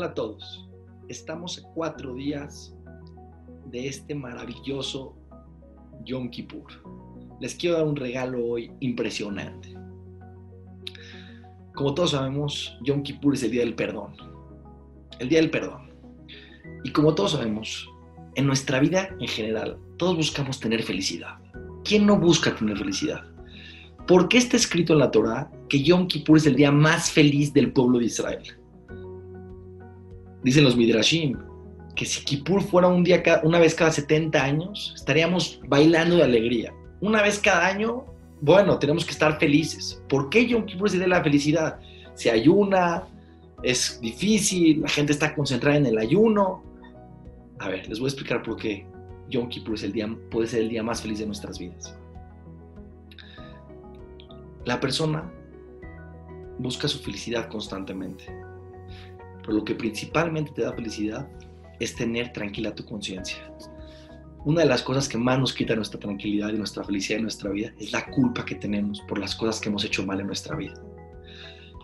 Hola 0.00 0.12
a 0.12 0.14
todos. 0.14 0.66
Estamos 1.10 1.58
a 1.58 1.68
cuatro 1.74 2.14
días 2.14 2.74
de 3.66 3.86
este 3.86 4.14
maravilloso 4.14 5.14
Yom 6.06 6.30
Kippur. 6.30 6.72
Les 7.38 7.54
quiero 7.54 7.76
dar 7.76 7.86
un 7.86 7.96
regalo 7.96 8.42
hoy 8.42 8.72
impresionante. 8.80 9.76
Como 11.74 11.92
todos 11.92 12.12
sabemos, 12.12 12.78
Yom 12.82 13.02
Kippur 13.02 13.34
es 13.34 13.42
el 13.42 13.50
día 13.50 13.60
del 13.60 13.74
perdón. 13.74 14.14
El 15.18 15.28
día 15.28 15.38
del 15.38 15.50
perdón. 15.50 15.90
Y 16.82 16.92
como 16.92 17.14
todos 17.14 17.32
sabemos, 17.32 17.86
en 18.36 18.46
nuestra 18.46 18.80
vida 18.80 19.14
en 19.20 19.28
general, 19.28 19.78
todos 19.98 20.16
buscamos 20.16 20.58
tener 20.60 20.82
felicidad. 20.82 21.34
¿Quién 21.84 22.06
no 22.06 22.18
busca 22.18 22.56
tener 22.56 22.78
felicidad? 22.78 23.22
¿Por 24.06 24.30
qué 24.30 24.38
está 24.38 24.56
escrito 24.56 24.94
en 24.94 25.00
la 25.00 25.10
Torah 25.10 25.52
que 25.68 25.82
Yom 25.82 26.08
Kippur 26.08 26.38
es 26.38 26.46
el 26.46 26.56
día 26.56 26.72
más 26.72 27.10
feliz 27.10 27.52
del 27.52 27.74
pueblo 27.74 27.98
de 27.98 28.06
Israel? 28.06 28.59
Dicen 30.42 30.64
los 30.64 30.76
Midrashim 30.76 31.36
que 31.94 32.06
si 32.06 32.24
Kippur 32.24 32.62
fuera 32.62 32.88
un 32.88 33.04
día 33.04 33.22
una 33.42 33.58
vez 33.58 33.74
cada 33.74 33.90
70 33.90 34.42
años, 34.42 34.92
estaríamos 34.96 35.60
bailando 35.66 36.16
de 36.16 36.22
alegría. 36.22 36.72
Una 37.00 37.22
vez 37.22 37.38
cada 37.38 37.66
año, 37.66 38.06
bueno, 38.40 38.78
tenemos 38.78 39.04
que 39.04 39.10
estar 39.10 39.38
felices. 39.38 40.02
¿Por 40.08 40.30
qué 40.30 40.46
Yom 40.46 40.64
Kippur 40.64 40.90
día 40.90 41.00
de 41.00 41.08
la 41.08 41.22
felicidad? 41.22 41.78
Se 42.14 42.30
ayuna, 42.30 43.06
es 43.62 44.00
difícil, 44.00 44.80
la 44.80 44.88
gente 44.88 45.12
está 45.12 45.34
concentrada 45.34 45.76
en 45.76 45.86
el 45.86 45.98
ayuno. 45.98 46.62
A 47.58 47.68
ver, 47.68 47.86
les 47.88 47.98
voy 47.98 48.06
a 48.06 48.10
explicar 48.10 48.42
por 48.42 48.56
qué 48.56 48.86
Yom 49.28 49.48
Kippur 49.48 49.74
es 49.74 49.82
el 49.82 49.92
día, 49.92 50.08
puede 50.30 50.48
ser 50.48 50.62
el 50.62 50.68
día 50.70 50.82
más 50.82 51.02
feliz 51.02 51.18
de 51.18 51.26
nuestras 51.26 51.58
vidas. 51.58 51.94
La 54.64 54.80
persona 54.80 55.30
busca 56.58 56.88
su 56.88 56.98
felicidad 57.00 57.48
constantemente 57.48 58.39
pero 59.42 59.54
lo 59.54 59.64
que 59.64 59.74
principalmente 59.74 60.52
te 60.52 60.62
da 60.62 60.72
felicidad 60.72 61.28
es 61.78 61.94
tener 61.94 62.32
tranquila 62.32 62.74
tu 62.74 62.84
conciencia. 62.84 63.38
Una 64.44 64.62
de 64.62 64.66
las 64.66 64.82
cosas 64.82 65.08
que 65.08 65.18
más 65.18 65.38
nos 65.38 65.52
quita 65.52 65.76
nuestra 65.76 66.00
tranquilidad 66.00 66.50
y 66.50 66.58
nuestra 66.58 66.82
felicidad 66.84 67.18
en 67.18 67.24
nuestra 67.24 67.50
vida 67.50 67.72
es 67.78 67.92
la 67.92 68.06
culpa 68.06 68.44
que 68.44 68.54
tenemos 68.54 69.00
por 69.02 69.18
las 69.18 69.34
cosas 69.34 69.60
que 69.60 69.68
hemos 69.68 69.84
hecho 69.84 70.04
mal 70.06 70.20
en 70.20 70.26
nuestra 70.26 70.56
vida. 70.56 70.74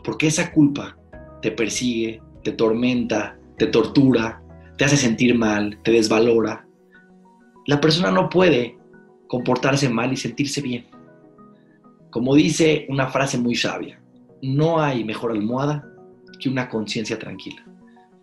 Porque 0.03 0.29
esa 0.29 0.53
culpa 0.53 0.97
te 1.43 1.51
persigue, 1.51 2.23
te 2.43 2.53
tormenta, 2.53 3.39
te 3.59 3.67
tortura, 3.67 4.43
te 4.79 4.85
hace 4.85 4.97
sentir 4.97 5.37
mal, 5.37 5.79
te 5.83 5.93
desvalora. 5.93 6.67
La 7.67 7.81
persona 7.81 8.11
no 8.11 8.31
puede 8.31 8.79
comportarse 9.29 9.89
mal 9.89 10.13
y 10.13 10.17
sentirse 10.17 10.63
bien. 10.63 10.87
Como 12.11 12.35
dice 12.35 12.87
una 12.89 13.09
frase 13.09 13.37
muy 13.37 13.55
sabia, 13.55 14.01
no 14.41 14.81
hay 14.81 15.05
mejor 15.05 15.33
almohada 15.33 15.95
que 16.39 16.48
una 16.48 16.69
conciencia 16.69 17.19
tranquila. 17.19 17.65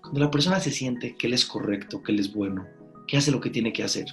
Cuando 0.01 0.19
la 0.19 0.31
persona 0.31 0.59
se 0.59 0.71
siente 0.71 1.15
que 1.15 1.27
él 1.27 1.33
es 1.33 1.45
correcto, 1.45 2.01
que 2.01 2.11
él 2.11 2.19
es 2.19 2.33
bueno, 2.33 2.65
que 3.07 3.17
hace 3.17 3.31
lo 3.31 3.39
que 3.39 3.49
tiene 3.49 3.71
que 3.73 3.83
hacer, 3.83 4.05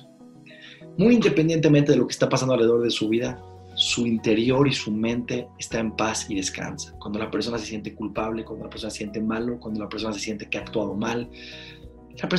muy 0.96 1.14
independientemente 1.14 1.92
de 1.92 1.98
lo 1.98 2.06
que 2.06 2.12
está 2.12 2.28
pasando 2.28 2.54
alrededor 2.54 2.82
de 2.82 2.90
su 2.90 3.08
vida, 3.08 3.42
su 3.74 4.06
interior 4.06 4.66
y 4.68 4.72
su 4.72 4.92
mente 4.92 5.48
está 5.58 5.78
en 5.78 5.92
paz 5.92 6.26
y 6.28 6.34
descansa. 6.34 6.94
Cuando 6.98 7.18
la 7.18 7.30
persona 7.30 7.58
se 7.58 7.66
siente 7.66 7.94
culpable, 7.94 8.44
cuando 8.44 8.64
la 8.64 8.70
persona 8.70 8.90
se 8.90 8.98
siente 8.98 9.20
malo, 9.20 9.58
cuando 9.58 9.80
la 9.80 9.88
persona 9.88 10.12
se 10.12 10.20
siente 10.20 10.48
que 10.48 10.58
ha 10.58 10.62
actuado 10.62 10.94
mal, 10.94 11.30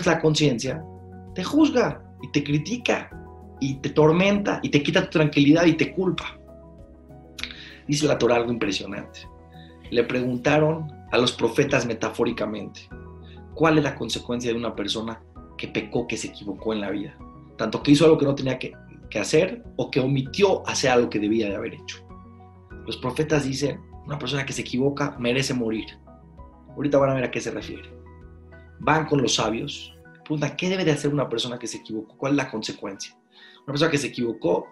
la 0.06 0.22
conciencia 0.22 0.84
te 1.34 1.44
juzga 1.44 2.04
y 2.22 2.32
te 2.32 2.44
critica 2.44 3.10
y 3.60 3.76
te 3.76 3.90
tormenta 3.90 4.60
y 4.62 4.70
te 4.70 4.84
quita 4.84 5.04
tu 5.04 5.10
tranquilidad 5.10 5.66
y 5.66 5.74
te 5.74 5.94
culpa. 5.94 6.38
Dice 7.88 8.06
la 8.06 8.18
Torah 8.18 8.36
algo 8.36 8.52
impresionante. 8.52 9.22
Le 9.92 10.04
preguntaron 10.06 10.90
a 11.12 11.18
los 11.18 11.34
profetas 11.34 11.86
metafóricamente. 11.86 12.88
¿Cuál 13.54 13.78
es 13.78 13.84
la 13.84 13.96
consecuencia 13.96 14.52
de 14.52 14.58
una 14.58 14.74
persona 14.74 15.22
que 15.58 15.68
pecó, 15.68 16.08
que 16.08 16.18
se 16.18 16.30
equivocó 16.30 16.74
en 16.74 16.82
la 16.82 16.90
vida? 16.90 17.18
Tanto 17.58 17.84
que 17.84 17.92
hizo 17.92 18.06
algo 18.06 18.18
que 18.18 18.26
no 18.26 18.34
tenía 18.34 18.58
que, 18.58 18.74
hacer 19.20 19.62
o 19.76 19.92
que 19.92 20.00
omitió 20.00 20.66
hacer 20.66 20.90
algo 20.90 21.10
que 21.10 21.20
debía 21.20 21.50
de 21.50 21.56
haber 21.56 21.74
hecho. 21.74 21.98
Los 22.86 22.96
profetas 22.96 23.44
dicen, 23.44 23.82
una 24.06 24.18
persona 24.18 24.46
que 24.46 24.54
se 24.54 24.62
equivoca 24.62 25.18
merece 25.20 25.54
morir. 25.54 25.86
Ahorita 26.70 26.98
van 26.98 27.10
a 27.10 27.14
ver 27.16 27.26
a 27.26 27.32
qué 27.32 27.42
se 27.42 27.52
refiere. 27.52 27.94
Van 28.80 29.06
con 29.06 29.22
los 29.22 29.36
sabios, 29.36 29.94
preguntan, 30.24 30.56
¿qué 30.56 30.70
debe 30.70 30.86
de 30.86 30.92
hacer 30.92 31.14
una 31.14 31.28
persona 31.28 31.60
que 31.60 31.68
se 31.68 31.80
equivocó? 31.80 32.16
¿Cuál 32.18 32.32
es 32.32 32.38
la 32.38 32.50
consecuencia? 32.50 33.14
Una 33.58 33.74
persona 33.74 33.92
que 33.92 33.98
se 33.98 34.08
equivocó 34.08 34.68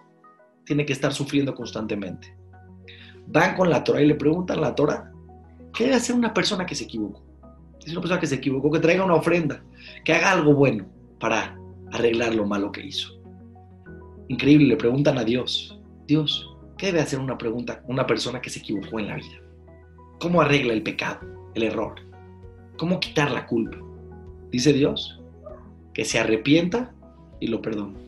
tiene 0.64 0.86
que 0.86 0.94
estar 0.94 1.12
sufriendo 1.12 1.54
constantemente. 1.54 2.34
Van 3.32 3.54
con 3.56 3.70
la 3.70 3.82
Torah 3.82 4.02
y 4.02 4.06
le 4.06 4.14
preguntan 4.14 4.58
a 4.58 4.62
la 4.62 4.74
Torah, 4.74 5.10
¿Qué 5.72 5.84
debe 5.84 5.96
hacer 5.96 6.16
una 6.16 6.34
persona 6.34 6.66
que 6.66 6.74
se 6.74 6.84
equivocó? 6.84 7.22
Es 7.84 7.92
una 7.92 8.00
persona 8.00 8.20
que 8.20 8.26
se 8.26 8.34
equivocó, 8.36 8.70
que 8.70 8.80
traiga 8.80 9.04
una 9.04 9.14
ofrenda, 9.14 9.62
que 10.04 10.12
haga 10.12 10.32
algo 10.32 10.54
bueno 10.54 10.86
para 11.18 11.58
arreglar 11.92 12.34
lo 12.34 12.46
malo 12.46 12.72
que 12.72 12.84
hizo. 12.84 13.18
Increíble, 14.28 14.66
le 14.66 14.76
preguntan 14.76 15.18
a 15.18 15.24
Dios, 15.24 15.80
Dios, 16.06 16.56
¿qué 16.76 16.86
debe 16.86 17.00
hacer 17.00 17.18
una, 17.18 17.38
pregunta, 17.38 17.82
una 17.86 18.06
persona 18.06 18.40
que 18.40 18.50
se 18.50 18.60
equivocó 18.60 19.00
en 19.00 19.08
la 19.08 19.16
vida? 19.16 19.40
¿Cómo 20.20 20.40
arregla 20.40 20.72
el 20.72 20.82
pecado, 20.82 21.20
el 21.54 21.62
error? 21.62 21.94
¿Cómo 22.76 23.00
quitar 23.00 23.30
la 23.30 23.46
culpa? 23.46 23.78
Dice 24.50 24.72
Dios, 24.72 25.20
que 25.94 26.04
se 26.04 26.18
arrepienta 26.18 26.92
y 27.40 27.46
lo 27.46 27.62
perdona. 27.62 27.98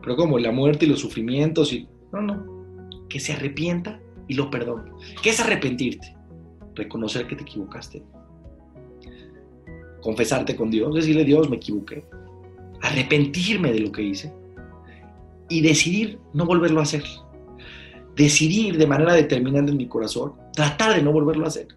Pero 0.00 0.16
como 0.16 0.38
la 0.38 0.50
muerte 0.50 0.86
y 0.86 0.88
los 0.88 1.00
sufrimientos 1.00 1.72
y... 1.72 1.88
No, 2.12 2.22
no, 2.22 3.08
que 3.08 3.20
se 3.20 3.32
arrepienta 3.32 4.00
y 4.32 4.34
lo 4.34 4.50
perdona. 4.50 4.90
¿Qué 5.22 5.30
es 5.30 5.40
arrepentirte? 5.40 6.16
reconocer 6.74 7.26
que 7.26 7.36
te 7.36 7.42
equivocaste, 7.42 8.02
confesarte 10.00 10.56
con 10.56 10.70
Dios, 10.70 10.94
decirle 10.94 11.24
Dios, 11.24 11.48
me 11.48 11.56
equivoqué, 11.56 12.04
arrepentirme 12.80 13.72
de 13.72 13.80
lo 13.80 13.92
que 13.92 14.02
hice 14.02 14.32
y 15.48 15.60
decidir 15.60 16.18
no 16.32 16.46
volverlo 16.46 16.80
a 16.80 16.84
hacer. 16.84 17.04
Decidir 18.16 18.76
de 18.76 18.86
manera 18.86 19.14
determinante 19.14 19.70
en 19.70 19.78
mi 19.78 19.88
corazón, 19.88 20.34
tratar 20.52 20.94
de 20.94 21.02
no 21.02 21.12
volverlo 21.12 21.44
a 21.44 21.48
hacer. 21.48 21.68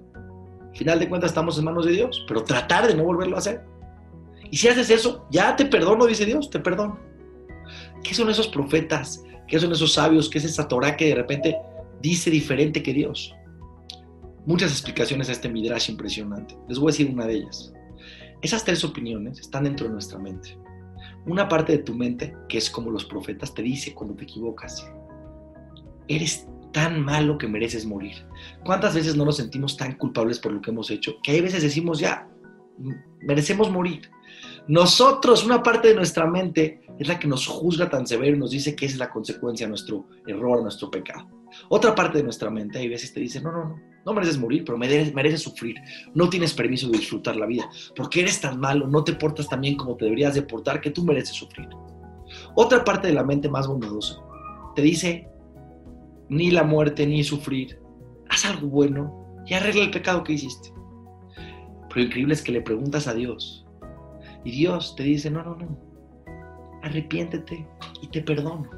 Al 0.70 0.78
final 0.78 1.00
de 1.00 1.08
cuentas 1.08 1.32
estamos 1.32 1.58
en 1.58 1.66
manos 1.66 1.86
de 1.86 1.94
Dios, 1.94 2.26
pero 2.28 2.44
tratar 2.44 2.88
de 2.88 2.96
no 2.96 3.04
volverlo 3.04 3.36
a 3.36 3.40
hacer. 3.40 3.64
Y 4.52 4.58
si 4.58 4.68
haces 4.68 4.90
eso, 4.90 5.26
ya 5.32 5.56
te 5.56 5.66
perdono, 5.66 6.06
dice 6.06 6.26
Dios, 6.26 6.50
te 6.50 6.60
perdono. 6.60 7.00
¿Qué 8.04 8.14
son 8.14 8.30
esos 8.30 8.48
profetas? 8.48 9.24
¿Qué 9.48 9.60
son 9.60 9.72
esos 9.72 9.94
sabios? 9.94 10.30
¿Qué 10.30 10.40
es 10.40 10.46
esa 10.46 10.68
Torah 10.68 10.98
que 10.98 11.08
de 11.08 11.16
repente 11.16 11.56
dice 12.10 12.30
diferente 12.30 12.84
que 12.84 12.94
Dios? 12.94 13.36
muchas 14.46 14.72
explicaciones 14.72 15.30
a 15.30 15.32
este 15.32 15.50
midrash 15.50 15.90
impresionante. 15.90 16.56
Les 16.68 16.78
voy 16.78 16.90
a 16.90 16.92
decir 16.92 17.10
una 17.10 17.26
de 17.26 17.36
ellas. 17.36 17.74
Esas 18.42 18.64
tres 18.64 18.84
opiniones 18.84 19.40
están 19.40 19.64
dentro 19.64 19.88
de 19.88 19.94
nuestra 19.94 20.20
mente. 20.20 20.58
Una 21.26 21.48
parte 21.48 21.74
de 21.74 21.80
tu 21.80 21.96
mente, 21.96 22.36
que 22.48 22.60
es 22.60 22.70
como 22.70 22.92
los 22.92 23.06
profetas, 23.06 23.54
te 23.54 23.64
dice 23.64 23.94
cuando 23.94 24.16
te 24.16 24.24
equivocas, 24.24 24.88
eres 26.08 26.48
tan 26.72 27.04
malo 27.04 27.38
que 27.38 27.48
mereces 27.48 27.86
morir. 27.86 28.16
¿Cuántas 28.64 28.94
veces 28.94 29.16
no 29.16 29.26
nos 29.26 29.38
sentimos 29.38 29.76
tan 29.78 29.96
culpables 29.98 30.40
por 30.40 30.52
lo 30.52 30.62
que 30.62 30.72
hemos 30.72 30.92
hecho 30.92 31.16
que 31.24 31.32
hay 31.32 31.42
veces 31.42 31.64
decimos 31.64 32.00
ya, 32.00 32.28
merecemos 33.22 33.72
morir? 33.72 34.12
Nosotros, 34.68 35.46
una 35.46 35.64
parte 35.64 35.88
de 35.88 35.96
nuestra 35.96 36.28
mente 36.28 36.82
es 37.00 37.08
la 37.08 37.18
que 37.18 37.28
nos 37.28 37.48
juzga 37.48 37.90
tan 37.90 38.06
severo 38.06 38.36
y 38.36 38.40
nos 38.40 38.52
dice 38.52 38.76
que 38.76 38.86
es 38.86 38.98
la 38.98 39.10
consecuencia 39.10 39.66
de 39.66 39.70
nuestro 39.70 40.08
error, 40.28 40.62
nuestro 40.62 40.92
pecado. 40.92 41.28
Otra 41.70 41.96
parte 41.96 42.20
de 42.20 42.24
nuestra 42.24 42.50
mente, 42.50 42.80
hay 42.80 42.88
veces 42.88 43.14
te 43.14 43.20
dice, 43.20 43.42
no, 43.42 43.52
no, 43.52 43.66
no, 43.66 43.82
no 44.06 44.14
mereces 44.14 44.38
morir, 44.38 44.64
pero 44.66 44.78
mereces, 44.78 45.42
sufrir. 45.42 45.76
No 46.14 46.30
tienes 46.30 46.54
permiso 46.54 46.90
de 46.90 47.00
disfrutar 47.00 47.36
la 47.36 47.46
vida, 47.46 47.70
porque 47.96 48.22
eres 48.22 48.40
tan 48.40 48.60
malo, 48.60 48.88
no 48.88 49.04
te 49.04 49.14
portas 49.14 49.50
tan 49.50 49.62
bien 49.62 49.76
como 49.76 49.96
te 49.96 50.06
deberías 50.06 50.36
de 50.36 50.44
portar, 50.44 50.80
que 50.80 50.92
tú 50.92 51.04
mereces 51.04 51.36
sufrir. 51.36 51.68
Otra 52.56 52.84
parte 52.84 53.08
de 53.08 53.14
la 53.14 53.24
mente 53.24 53.50
más 53.50 53.68
bondadosa 53.68 54.18
te 54.76 54.82
dice, 54.82 55.28
ni 56.30 56.52
la 56.52 56.64
muerte, 56.64 57.08
ni 57.08 57.24
sufrir, 57.24 57.80
haz 58.30 58.46
algo 58.46 58.68
bueno 58.68 59.44
y 59.46 59.54
arregla 59.54 59.84
el 59.84 59.92
pecado 59.92 60.24
que 60.24 60.34
hiciste. 60.34 60.72
Pero 61.36 61.96
lo 61.96 62.04
increíble 62.04 62.34
es 62.34 62.42
que 62.42 62.52
le 62.52 62.62
preguntas 62.62 63.08
a 63.08 63.14
Dios, 63.14 63.66
y 64.44 64.52
Dios 64.52 64.96
te 64.96 65.04
dice, 65.04 65.32
no, 65.32 65.44
no, 65.44 65.56
no, 65.56 65.80
arrepiéntete 66.84 67.68
y 68.02 68.08
te 68.08 68.22
perdono, 68.22 68.70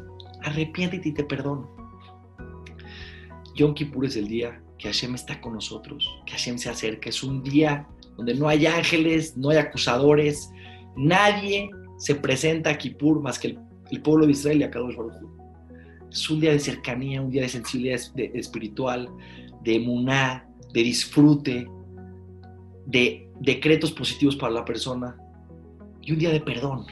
arrepiéntete 0.43 1.09
y 1.09 1.13
te 1.13 1.23
perdono. 1.25 1.76
Yom 3.57 3.73
Kippur 3.73 4.05
es 4.05 4.15
el 4.15 4.27
día 4.27 4.61
que 4.77 4.87
Hashem 4.87 5.15
está 5.15 5.41
con 5.41 5.53
nosotros, 5.53 6.07
que 6.27 6.33
Hashem 6.33 6.59
se 6.59 6.69
acerca. 6.69 7.09
Es 7.09 7.23
un 7.23 7.43
día 7.43 7.87
donde 8.15 8.35
no 8.35 8.47
hay 8.47 8.67
ángeles, 8.67 9.35
no 9.35 9.49
hay 9.49 9.57
acusadores, 9.57 10.51
nadie 10.95 11.71
se 11.97 12.13
presenta 12.13 12.69
a 12.69 12.77
Kippur 12.77 13.19
más 13.19 13.39
que 13.39 13.57
el, 13.89 14.01
pueblo 14.01 14.27
de 14.27 14.33
Israel 14.33 14.59
y 14.61 14.63
a 14.63 14.69
Kadosh 14.69 14.95
Baruj 14.95 15.13
Es 16.11 16.29
un 16.29 16.39
día 16.39 16.51
de 16.51 16.59
cercanía, 16.59 17.19
un 17.19 17.31
día 17.31 17.41
de 17.41 17.49
sensibilidad 17.49 17.99
espiritual, 18.15 19.09
de 19.63 19.75
emuná, 19.75 20.47
de 20.73 20.83
disfrute, 20.83 21.67
de 22.85 23.27
decretos 23.39 23.91
positivos 23.91 24.35
para 24.35 24.53
la 24.53 24.65
persona 24.65 25.17
y 26.01 26.11
un 26.11 26.19
día 26.19 26.29
de 26.29 26.41
perdón. 26.41 26.85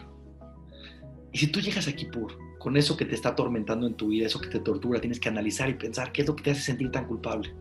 Y 1.32 1.38
si 1.38 1.48
tú 1.48 1.60
llegas 1.60 1.88
a 1.88 1.94
Kippur 1.94 2.45
con 2.66 2.78
eso 2.78 2.98
que 2.98 3.06
te 3.06 3.14
está 3.14 3.30
atormentando 3.30 3.86
en 3.86 3.94
tu 3.94 4.08
vida, 4.08 4.26
eso 4.26 4.42
que 4.42 4.50
te 4.50 4.60
tortura, 4.60 5.00
tienes 5.00 5.20
que 5.20 5.30
analizar 5.30 5.70
y 5.70 5.76
pensar 5.76 6.12
qué 6.12 6.24
es 6.24 6.28
lo 6.28 6.36
que 6.36 6.42
te 6.42 6.50
hace 6.50 6.62
sentir 6.62 6.90
tan 6.90 7.06
culpable. 7.06 7.54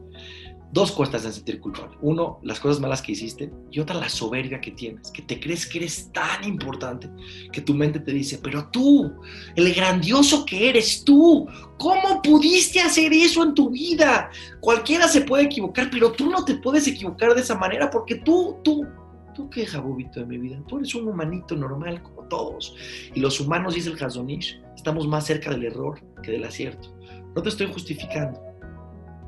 dos 0.72 0.92
cosas 0.92 1.22
te 1.22 1.30
sentir 1.30 1.60
culpable. 1.60 1.94
Uno, 2.00 2.40
las 2.42 2.58
cosas 2.58 2.80
malas 2.80 3.02
que 3.02 3.12
hiciste 3.12 3.52
y 3.70 3.80
otra, 3.80 3.96
la 3.96 4.08
soberbia 4.08 4.62
que 4.62 4.70
tienes, 4.70 5.10
que 5.10 5.20
te 5.20 5.38
crees 5.38 5.66
que 5.66 5.76
eres 5.76 6.10
tan 6.10 6.42
importante 6.42 7.10
que 7.52 7.60
tu 7.60 7.74
mente 7.74 8.00
te 8.00 8.12
dice, 8.12 8.40
pero 8.42 8.70
tú, 8.70 9.12
el 9.54 9.74
grandioso 9.74 10.46
que 10.46 10.70
eres 10.70 11.04
tú, 11.04 11.46
¿cómo 11.78 12.22
pudiste 12.22 12.80
hacer 12.80 13.12
eso 13.12 13.42
en 13.44 13.52
tu 13.52 13.68
vida? 13.68 14.30
Cualquiera 14.60 15.06
se 15.06 15.20
puede 15.20 15.44
equivocar, 15.44 15.90
pero 15.90 16.12
tú 16.12 16.30
no 16.30 16.46
te 16.46 16.54
puedes 16.54 16.88
equivocar 16.88 17.34
de 17.34 17.42
esa 17.42 17.56
manera 17.56 17.90
porque 17.90 18.14
tú, 18.14 18.56
tú, 18.64 18.86
tú 19.34 19.50
qué 19.50 19.66
jabobito 19.66 20.20
de 20.20 20.24
mi 20.24 20.38
vida, 20.38 20.58
tú 20.66 20.78
eres 20.78 20.94
un 20.94 21.08
humanito 21.08 21.54
normal 21.54 22.02
como 22.02 22.22
todos. 22.28 22.74
Y 23.14 23.20
los 23.20 23.38
humanos, 23.38 23.74
dice 23.74 23.90
el 23.90 24.02
Hazonish, 24.02 24.64
estamos 24.84 25.08
más 25.08 25.24
cerca 25.24 25.50
del 25.50 25.64
error 25.64 26.00
que 26.22 26.30
del 26.30 26.44
acierto. 26.44 26.94
No 27.34 27.42
te 27.42 27.48
estoy 27.48 27.72
justificando, 27.72 28.40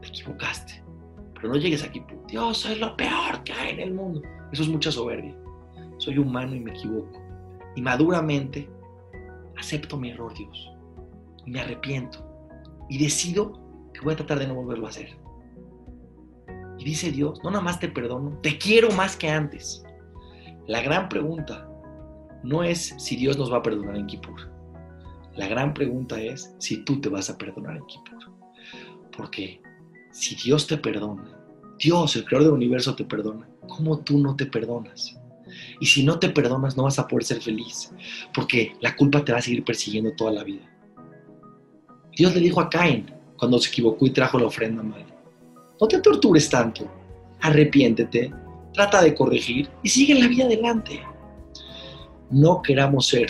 te 0.01 0.09
equivocaste 0.09 0.87
pero 1.37 1.51
no 1.51 1.57
llegues 1.57 1.85
aquí, 1.85 2.03
Dios, 2.29 2.57
soy 2.59 2.77
lo 2.77 2.97
peor 2.97 3.45
que 3.45 3.53
hay 3.53 3.75
en 3.75 3.81
el 3.81 3.95
mundo. 3.95 4.23
Eso 4.53 4.63
es 4.63 4.69
mucha 4.69 4.91
soberbia. 4.91 5.37
Soy 5.99 6.19
humano 6.19 6.55
y 6.55 6.61
me 6.61 6.71
equivoco. 6.71 7.13
Y 7.77 7.83
maduramente 7.83 8.69
acepto 9.59 9.99
mi 9.99 10.11
error, 10.11 10.33
Dios. 10.33 10.73
Y 11.45 11.51
me 11.51 11.61
arrepiento. 11.61 12.27
Y 12.89 12.99
decido 12.99 13.53
que 13.93 14.01
voy 14.01 14.15
a 14.15 14.17
tratar 14.17 14.39
de 14.39 14.49
no 14.49 14.55
volverlo 14.55 14.87
a 14.87 14.91
hacer. 14.91 15.11
Y 16.79 16.85
dice 16.85 17.13
Dios, 17.13 17.39
no 17.45 17.51
nada 17.51 17.63
más 17.63 17.81
te 17.81 17.89
perdono, 17.89 18.39
te 18.43 18.57
quiero 18.57 18.91
más 18.93 19.15
que 19.15 19.29
antes. 19.29 19.85
La 20.67 20.81
gran 20.81 21.09
pregunta 21.09 21.69
no 22.43 22.63
es 22.63 22.95
si 22.99 23.17
Dios 23.17 23.37
nos 23.37 23.53
va 23.53 23.59
a 23.59 23.63
perdonar 23.63 23.97
en 23.97 24.07
Kippur. 24.07 24.56
La 25.37 25.47
gran 25.49 25.75
pregunta 25.75 26.21
es 26.21 26.55
si 26.59 26.79
tú 26.79 27.01
te 27.01 27.09
vas 27.09 27.29
a 27.29 27.37
perdonar 27.37 27.77
en 27.77 27.87
Kippur. 27.87 28.33
Porque 29.17 29.61
si 30.11 30.35
Dios 30.35 30.67
te 30.67 30.79
perdona, 30.79 31.37
Dios, 31.79 32.17
el 32.17 32.25
creador 32.25 32.49
del 32.49 32.55
universo, 32.55 32.95
te 32.95 33.05
perdona, 33.05 33.47
¿cómo 33.69 33.99
tú 33.99 34.19
no 34.19 34.35
te 34.35 34.47
perdonas? 34.47 35.19
Y 35.79 35.87
si 35.87 36.03
no 36.03 36.19
te 36.19 36.31
perdonas, 36.31 36.77
no 36.77 36.85
vas 36.85 36.99
a 36.99 37.07
poder 37.07 37.25
ser 37.25 37.41
feliz, 37.41 37.93
porque 38.35 38.75
la 38.81 38.97
culpa 38.97 39.25
te 39.25 39.33
va 39.33 39.39
a 39.39 39.43
seguir 39.43 39.63
persiguiendo 39.63 40.13
toda 40.13 40.33
la 40.33 40.45
vida. 40.45 40.71
Dios 42.17 42.35
le 42.35 42.41
dijo 42.41 42.61
a 42.61 42.71
Caín 42.71 43.13
cuando 43.37 43.59
se 43.59 43.69
equivocó 43.69 44.07
y 44.07 44.11
trajo 44.11 44.39
la 44.39 44.47
ofrenda 44.47 44.83
mal, 44.83 45.05
no 45.79 45.87
te 45.87 46.01
tortures 46.01 46.49
tanto, 46.49 46.91
arrepiéntete, 47.43 48.33
trata 48.73 49.03
de 49.03 49.15
corregir 49.15 49.69
y 49.83 49.89
sigue 49.91 50.15
la 50.15 50.27
vida 50.27 50.45
adelante. 50.45 51.03
No 52.31 52.63
queramos 52.63 53.07
ser 53.07 53.29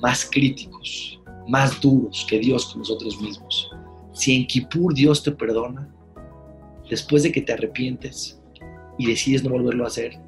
más 0.00 0.28
críticos, 0.30 1.20
más 1.48 1.80
duros 1.80 2.26
que 2.28 2.38
Dios 2.38 2.66
con 2.66 2.80
nosotros 2.80 3.20
mismos. 3.20 3.70
Si 4.12 4.34
en 4.34 4.46
Kippur 4.46 4.94
Dios 4.94 5.22
te 5.22 5.32
perdona, 5.32 5.88
después 6.88 7.22
de 7.22 7.32
que 7.32 7.42
te 7.42 7.52
arrepientes 7.52 8.40
y 8.98 9.06
decides 9.06 9.44
no 9.44 9.50
volverlo 9.50 9.84
a 9.84 9.88
hacer, 9.88 10.18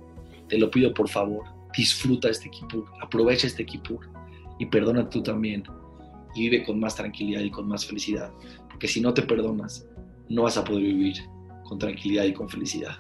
te 0.49 0.59
lo 0.59 0.71
pido 0.71 0.93
por 0.93 1.09
favor, 1.09 1.45
disfruta 1.77 2.29
este 2.29 2.51
Kippur, 2.51 2.85
aprovecha 3.03 3.47
este 3.47 3.65
Kippur 3.65 4.09
y 4.59 4.67
perdona 4.67 5.09
tú 5.09 5.23
también 5.23 5.65
y 6.35 6.43
vive 6.43 6.65
con 6.65 6.79
más 6.79 6.97
tranquilidad 6.97 7.41
y 7.41 7.51
con 7.51 7.69
más 7.69 7.87
felicidad, 7.87 8.33
porque 8.69 8.89
si 8.89 9.01
no 9.01 9.15
te 9.15 9.23
perdonas, 9.23 9.87
no 10.29 10.43
vas 10.43 10.57
a 10.57 10.65
poder 10.65 10.83
vivir 10.83 11.17
con 11.65 11.79
tranquilidad 11.79 12.25
y 12.25 12.33
con 12.33 12.49
felicidad. 12.49 12.97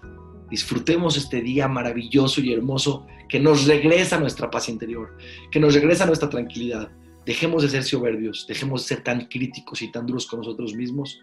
Disfrutemos 0.50 1.16
este 1.16 1.42
día 1.42 1.68
maravilloso 1.68 2.40
y 2.40 2.52
hermoso 2.52 3.06
que 3.28 3.38
nos 3.38 3.66
regresa 3.66 4.18
nuestra 4.18 4.50
paz 4.50 4.68
interior, 4.68 5.16
que 5.50 5.60
nos 5.60 5.74
regresa 5.74 6.06
nuestra 6.06 6.30
tranquilidad, 6.30 6.90
Dejemos 7.28 7.62
de 7.62 7.68
ser 7.68 7.84
soberbios, 7.84 8.46
dejemos 8.46 8.80
de 8.80 8.88
ser 8.88 9.04
tan 9.04 9.26
críticos 9.26 9.82
y 9.82 9.92
tan 9.92 10.06
duros 10.06 10.24
con 10.26 10.38
nosotros 10.38 10.72
mismos. 10.72 11.20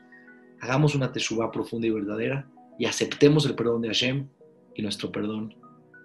Hagamos 0.61 0.93
una 0.93 1.11
teshuva 1.11 1.51
profunda 1.51 1.87
y 1.87 1.89
verdadera 1.89 2.47
y 2.77 2.85
aceptemos 2.85 3.43
el 3.47 3.55
perdón 3.55 3.81
de 3.81 3.87
Hashem 3.87 4.27
y 4.75 4.83
nuestro 4.83 5.11
perdón 5.11 5.55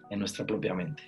en 0.09 0.19
nuestra 0.19 0.47
propia 0.47 0.73
mente. 0.73 1.03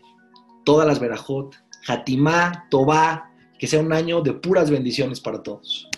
Todas 0.67 0.87
las 0.87 1.00
verajot, 1.00 1.56
Hatimá, 1.88 2.67
Tobá, 2.70 3.31
que 3.58 3.67
sea 3.67 3.81
un 3.81 3.94
año 3.94 4.20
de 4.20 4.35
puras 4.35 4.70
bendiciones 4.70 5.23
para 5.23 5.43
todos. 5.43 5.88